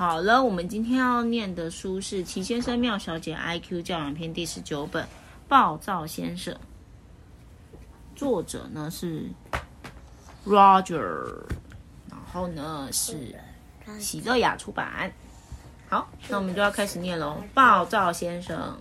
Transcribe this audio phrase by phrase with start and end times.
[0.00, 5.04] 好了，我们今天要念的书是《齐先生妙小姐 IQ 教养篇》第十九本
[5.46, 6.54] 《暴躁先生》，
[8.16, 9.26] 作者呢是
[10.46, 11.42] Roger，
[12.08, 13.38] 然后呢是
[13.98, 15.12] 喜乐雅出版。
[15.90, 17.36] 好，那我们就要开始念喽。
[17.52, 18.80] 暴躁先生，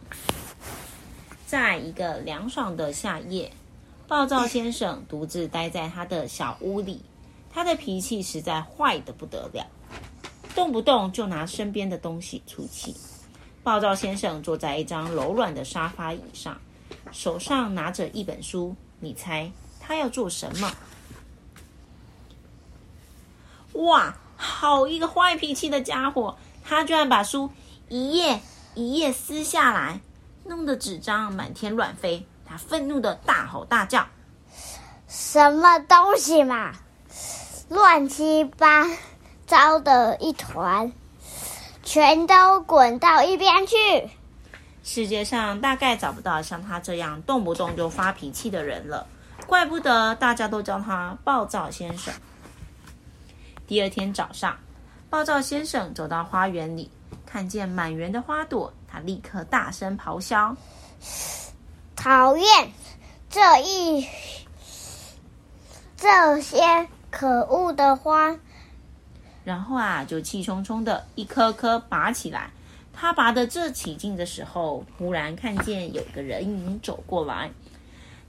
[1.45, 3.51] 在一个凉爽的夏夜，
[4.07, 7.03] 暴躁先生独自待在他的小屋里，
[7.51, 9.67] 他的脾气实在坏的不得了。
[10.59, 12.93] 动不动就拿身边的东西出气。
[13.63, 16.59] 暴躁先生坐在一张柔软的沙发椅上，
[17.13, 18.75] 手上拿着一本书。
[18.99, 20.69] 你猜他要做什么？
[23.71, 26.35] 哇，好一个坏脾气的家伙！
[26.65, 27.49] 他居然把书
[27.87, 28.41] 一页
[28.75, 30.01] 一页撕下来，
[30.43, 32.27] 弄得纸张满天乱飞。
[32.45, 34.05] 他愤怒的大吼大叫
[35.07, 36.73] ：“什么东西嘛，
[37.69, 38.85] 乱七八！”
[39.49, 40.93] 糟的一团，
[41.81, 43.75] 全都滚到一边去！
[44.83, 49.07] 世界上大概找不到像他这样动不动就发脾气的人了，
[49.47, 52.13] 怪不得大家都叫他暴躁先生。
[53.65, 54.55] 第二天早上，
[55.09, 56.91] 暴躁先生走到花园里，
[57.25, 60.55] 看见满园的花朵，他立刻大声咆哮
[61.97, 62.71] ：“讨厌
[63.31, 64.07] 这一
[65.97, 68.37] 这些可恶的花！”
[69.43, 72.51] 然后啊，就气冲冲的一颗颗拔起来。
[72.93, 77.49] 他拔得这起劲的时候，忽然看见有个人影走过来。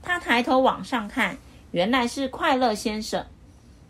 [0.01, 1.37] 他抬头往上看，
[1.71, 3.25] 原来是快乐先生。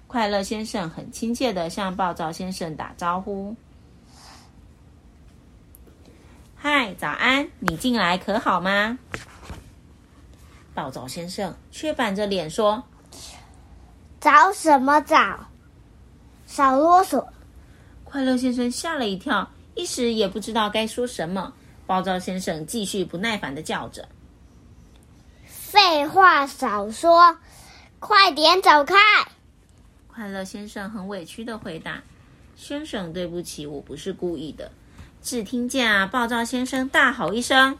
[0.08, 3.56] 快乐先生很亲切的向暴躁先生打招呼
[6.58, 7.48] ：“嗨，早安！
[7.60, 8.98] 你进来可好吗？”
[10.74, 12.84] 暴躁先生却板着脸说
[14.20, 15.48] ：“找什么找？”
[16.52, 17.26] 少啰嗦！
[18.04, 21.54] 快乐先生吓了一跳，一时也不知道该说什么。
[21.88, 24.10] 暴躁先生继续不耐烦的叫着
[25.48, 27.38] ：“废话少说，
[28.00, 28.96] 快点走开！”
[30.14, 32.04] 快乐先生很委屈的回答
[32.58, 34.72] ：“先生，对不起，我不是故意的。”
[35.24, 37.78] 只听见啊，暴躁先生大吼一声。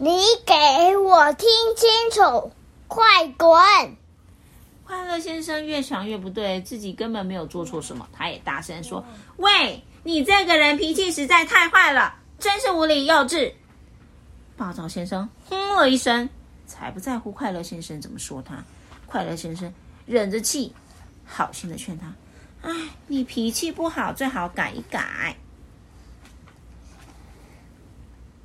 [0.00, 2.52] 你给我听清楚，
[2.86, 3.96] 快滚！
[4.84, 8.08] 快乐先生越想越不对，自己根本没有做错什么。
[8.12, 9.04] 他也大声说
[9.38, 13.52] ：“喂，你这个人脾气实在太坏了，真是无理幼稚！”
[14.56, 16.30] 暴躁先生哼了一声，
[16.64, 18.62] 才不在乎快乐先生怎么说他。
[19.06, 19.74] 快乐先生
[20.06, 20.72] 忍着气，
[21.26, 22.14] 好心的劝他
[22.62, 22.72] ：“哎，
[23.08, 25.36] 你脾气不好，最好改一改。”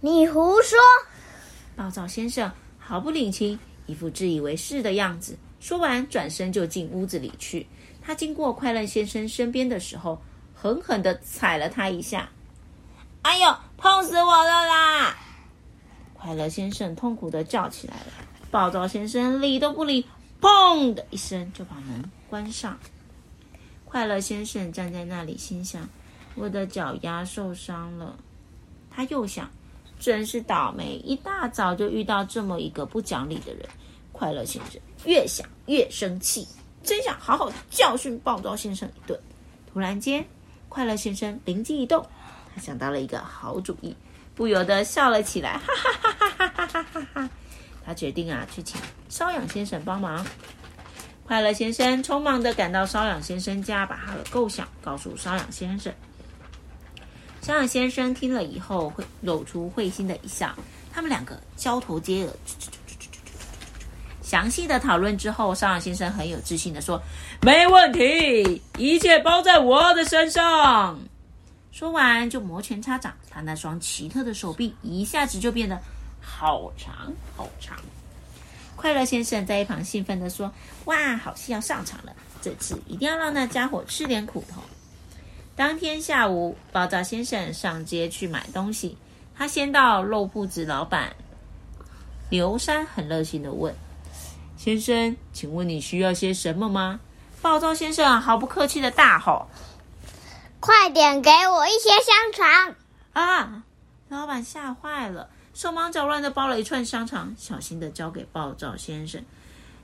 [0.02, 0.80] 你胡说！
[1.76, 5.38] 暴躁先生毫不领情，一副自以为是的样子。
[5.60, 7.66] 说完，转身就进屋子里去。
[8.02, 10.22] 他经过快乐先生身边的时候，
[10.54, 12.30] 狠狠的踩了他一下。
[13.24, 15.16] “哎呦，痛死我了啦！”
[16.14, 18.12] 快乐先生痛苦的叫起来了。
[18.52, 20.06] 暴躁先生理都不理，
[20.42, 22.78] 砰的一声就把门关上。
[23.86, 25.88] 快乐先生站在那里，心想
[26.36, 28.18] ：“我的脚丫受伤了。”
[28.92, 29.50] 他又想。
[30.04, 31.02] 真是倒霉！
[31.06, 33.66] 一大早就遇到这么一个不讲理的人。
[34.12, 36.46] 快乐先生越想越生气，
[36.84, 39.18] 真想好好教训暴躁先生一顿。
[39.72, 40.26] 突然间，
[40.68, 42.06] 快乐先生灵机一动，
[42.54, 43.96] 他想到了一个好主意，
[44.36, 47.30] 不由得笑了起来，哈哈哈哈哈哈哈哈哈！
[47.86, 50.26] 他决定啊，去请瘙痒先生帮忙。
[51.26, 55.94] 快乐先生匆忙的赶到瘙痒先生家，把他的构想告诉瘙痒先生。
[57.44, 60.56] 小养先生听了以后，会露出会心的一笑。
[60.94, 62.34] 他们两个交头接耳，
[64.22, 67.02] 详细的讨论之后，小养先生很有自信的说
[67.44, 70.98] ：“没问题，一切包在我的身上。”
[71.74, 75.78] 说完就摩拳擦掌，他那双奇特的手臂一下子就变得
[76.22, 77.76] 好长好长。
[78.78, 80.50] 快乐先生在一旁兴奋的说
[80.86, 82.16] ：“哇，好戏要上场了！
[82.42, 84.62] 这次一定要让那家伙吃点苦头。”
[85.56, 88.98] 当天下午，暴躁先生上街去买东西。
[89.36, 91.16] 他先到肉铺子老板
[92.30, 93.76] 刘山，很热心的问
[94.58, 97.00] ：“先生，请问你需要些什么吗？”
[97.42, 99.48] 暴躁先生毫不客气的大吼
[100.60, 102.76] ：“快点给我一些香肠！”
[103.14, 103.64] 啊！
[104.10, 109.24] 老板吓坏了，手忙脚乱的包了一串香肠，小心的交给暴躁先生。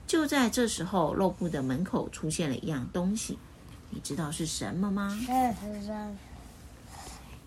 [0.06, 3.38] 就在这时候，肉铺的门口出现了一样东西。
[3.90, 5.18] 你知道是什么吗？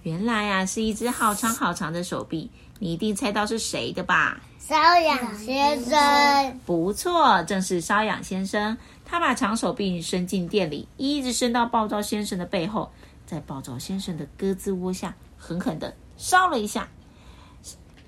[0.04, 2.52] 原来啊，是一只好长好长的手臂。
[2.80, 4.42] 你一定猜到是谁的吧？
[4.60, 8.78] 瘙痒先生，不错，正是瘙痒先生。
[9.06, 12.92] 他把长手臂伸进店里，一直伸到暴躁先生的背后，
[13.26, 16.90] 在暴躁先生的胳肢窝下狠狠的烧了一下。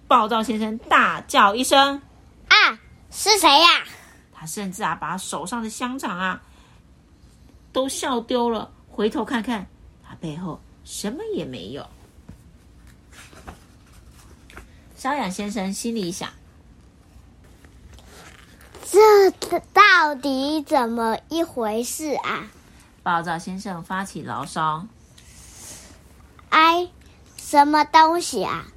[0.07, 2.01] 暴躁先生大叫一声
[2.49, 2.79] ：“啊，
[3.11, 3.67] 是谁呀？”
[4.33, 6.41] 他甚至啊，把手上的香肠啊
[7.75, 8.71] 都笑丢了。
[8.89, 9.67] 回头看看，
[10.07, 11.85] 他背后什么也没有。
[14.97, 16.29] 瘙痒先生心里想。
[18.89, 19.29] 这
[19.73, 22.47] 到底怎么一回事啊？
[23.03, 24.87] 暴躁先生发起牢骚
[26.47, 26.87] ：“哎，
[27.35, 28.67] 什么东西啊？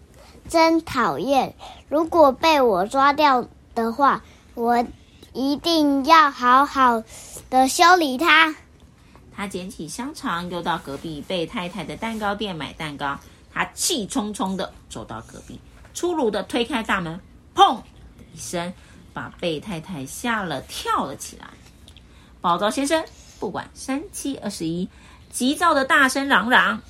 [0.48, 1.54] 真讨厌！
[1.88, 3.46] 如果被我抓掉
[3.76, 4.24] 的话，
[4.54, 4.84] 我
[5.32, 7.04] 一定要好好
[7.48, 8.56] 的修理它。”
[9.38, 13.16] 他捡起香肠，又到隔壁贝太太的蛋糕店买蛋糕。
[13.54, 15.60] 他气冲冲的走到隔壁，
[15.94, 17.20] 粗鲁的推开大门，
[17.54, 17.84] 砰的
[18.34, 18.74] 一声。
[19.14, 21.46] 把贝太太吓了，跳了起来。
[22.40, 23.04] 暴躁先生
[23.38, 24.88] 不管三七二十一，
[25.30, 26.82] 急躁的大声嚷嚷：“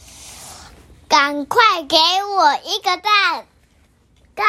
[1.07, 3.47] 赶快给我一个蛋
[4.35, 4.43] 糕！”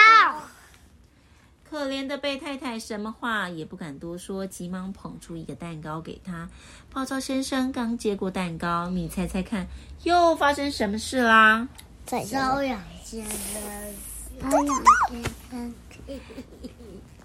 [1.70, 6.50] 可怜的贝太太什么话也不敢多说，急忙捧出一个蛋糕给他。
[6.92, 9.68] 暴躁先生刚接过蛋糕，你猜猜看，
[10.02, 11.68] 又发生什么事啦？
[12.08, 13.62] 瘙痒先生，
[14.42, 15.74] 瘙痒先生。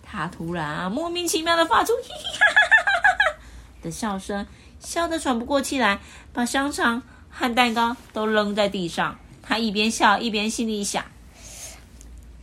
[0.02, 3.38] 他突然啊，莫名其妙的发出“嘻嘻哈哈哈哈”
[3.80, 4.46] 的笑声，
[4.78, 6.00] 笑得喘不过气来，
[6.34, 9.18] 把香肠和蛋糕都扔在地上。
[9.42, 11.02] 他一边笑一边心里想：“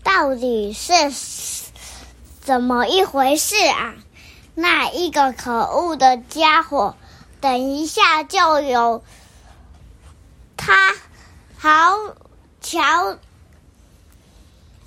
[0.04, 0.94] 到底是
[2.42, 3.96] 怎么一回事啊？
[4.56, 6.96] 那一个可恶的家伙，
[7.40, 9.04] 等一下就有
[10.58, 10.94] 他，
[11.58, 12.16] 好
[12.60, 13.18] 巧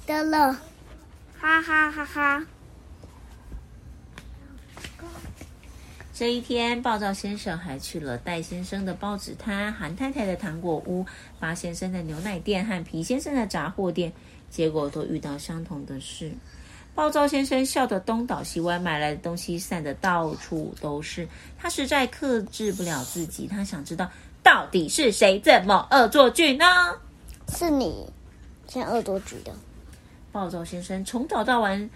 [0.04, 0.52] 的了，
[1.40, 2.44] 哈哈哈哈！”
[6.12, 11.06] 这一天，暴躁先生还去了戴先生的报纸摊、韩太太的糖果屋、
[11.40, 14.12] 八先生的牛奶店和皮先生的杂货店，
[14.50, 16.32] 结果都遇到相同的事。
[16.94, 21.28] 暴躁先生笑得东倒西歪，买来的东西散得到处都是。
[21.58, 24.10] 他实在克制不了自己，他想知道
[24.42, 26.64] 到底是谁这么恶作剧呢？
[27.48, 28.06] 是你
[28.66, 29.52] 先恶作剧的。
[30.30, 31.90] 暴躁先生从早到晚。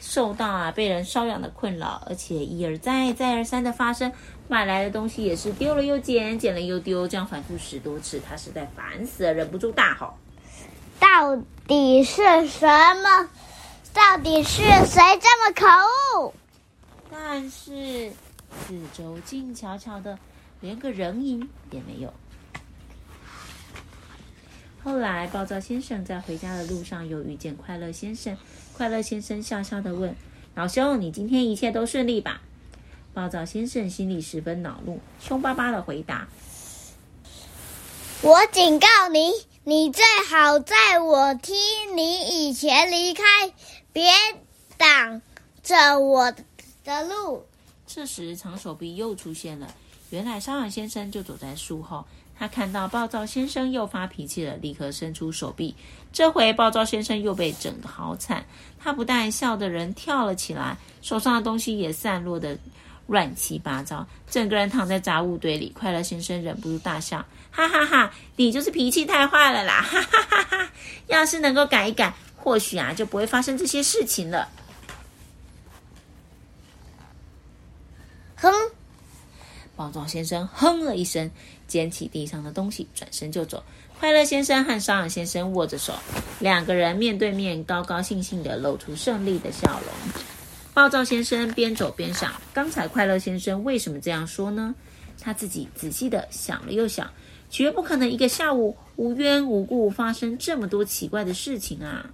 [0.00, 4.12] 受到啊被人瘙痒的困扰，而且一而再、再而三的发生。
[4.48, 10.12] 买来的东西也是丢了又捡，捡了又丢，这样反复十多次，他实在烦死了，忍不住大吼
[11.00, 12.66] ：“到底是什
[13.02, 13.30] 么？
[13.94, 16.34] 到底是谁这么可恶？”
[17.10, 18.12] 但是
[18.66, 20.18] 四周静悄悄的，
[20.60, 22.12] 连个人影也没有。
[24.82, 28.36] 后来，暴躁先生在回家的路上又遇见快乐先生。
[28.76, 30.14] 快乐先生笑笑的问
[30.54, 32.42] ：“老兄，你今天一切都顺利吧？”
[33.14, 36.26] 暴躁先生心里十分恼怒，凶巴巴的回答
[38.20, 39.30] ：“我警告你，
[39.62, 41.54] 你最好在我踢
[41.94, 43.22] 你以前离开，
[43.94, 44.12] 别
[44.76, 45.22] 挡
[45.62, 46.30] 着我
[46.84, 47.46] 的路。”
[47.86, 49.74] 这时，长手臂又出现了。
[50.10, 52.04] 原来，沙朗先生就走在树后。
[52.36, 55.72] 他看到暴躁先生又发脾气了，立刻伸出手臂。
[56.12, 58.44] 这回暴躁先生又被整得好惨，
[58.80, 62.58] 他不但笑得人跳了起来，手上的东西也散落的
[63.06, 65.72] 乱七八糟，整个人躺在杂物堆里。
[65.78, 68.12] 快乐先生忍不住大笑：“哈哈哈！
[68.34, 69.80] 你就是脾气太坏了啦！
[69.86, 70.70] 哈哈哈哈！
[71.06, 72.12] 要是能够改一改，
[72.44, 74.48] 或许啊就不会发生这些事情了。”
[78.36, 78.52] 哼！
[79.74, 81.28] 暴躁先生哼了一声。
[81.66, 83.64] 捡起地上的东西，转身就走。
[83.98, 85.94] 快乐先生和沙朗先生握着手，
[86.38, 90.22] 两个人面对面，高高兴兴地露出胜利的笑容。
[90.74, 94.74] 暴躁先生边走边想：刚才快乐先生为什么这样说呢？
[95.20, 97.10] 他自己仔细地想了又想，
[97.48, 102.10] 绝不可能一个下午无缘无故发生这么多奇怪的事情啊！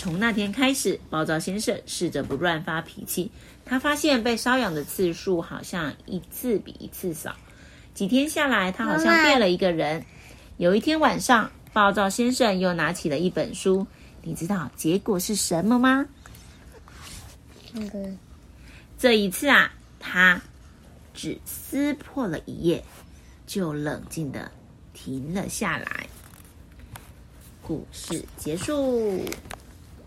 [0.00, 3.30] 从那天开始，暴躁先生试着不乱发脾气。
[3.66, 7.36] 他发现被瘙痒的次数好像一次比一次少。
[7.92, 10.02] 几天下来，他好像变了一个人。
[10.56, 13.86] 有一天晚上，暴躁先生又拿起了一本书。
[14.22, 16.06] 你知道结果是什么吗？
[17.74, 18.10] 那个，
[18.98, 20.40] 这一次啊，他
[21.12, 22.82] 只撕破了一页，
[23.46, 24.50] 就冷静的
[24.94, 26.06] 停了下来。
[27.60, 29.22] 故事结束。